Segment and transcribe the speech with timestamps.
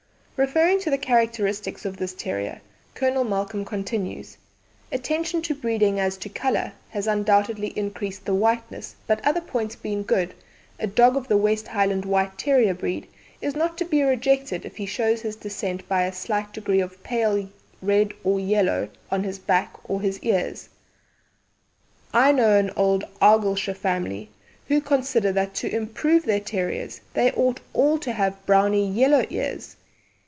[0.43, 2.61] Referring to the characteristics of this terrier,
[2.95, 4.37] Colonel Malcolm continues:
[4.91, 10.01] "Attention to breeding as to colour has undoubtedly increased the whiteness, but, other points being
[10.01, 10.33] good,
[10.79, 13.05] a dog of the West Highland White Terrier breed
[13.39, 17.03] is not to be rejected if he shows his descent by a slight degree of
[17.03, 17.47] pale
[17.79, 20.69] red or yellow on his back or his ears.
[22.15, 24.31] I know an old Argyllshire family
[24.69, 29.75] who consider that to improve their terriers they ought all to have browny yellow ears.